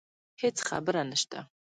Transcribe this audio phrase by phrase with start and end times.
[0.41, 1.37] هیڅ خبره نشته